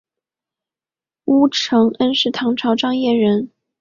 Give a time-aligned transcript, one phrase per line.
[1.25, 3.51] 乌承恩是唐朝张掖人。